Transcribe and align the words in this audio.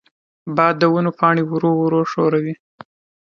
باد 0.55 0.73
د 0.79 0.83
ونو 0.93 1.11
پاڼې 1.19 1.43
ورو 1.45 1.71
ورو 1.81 2.01
ښوروي. 2.11 2.53